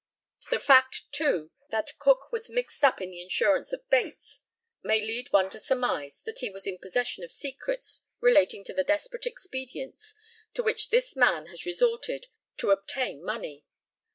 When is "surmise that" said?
5.59-6.39